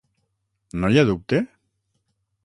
[0.83, 1.41] No hi ha dubte?